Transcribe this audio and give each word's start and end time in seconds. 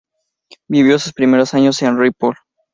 Vivió 0.67 0.97
sus 0.97 1.13
primeros 1.13 1.53
años 1.53 1.79
en 1.83 1.99
Ripoll. 1.99 2.35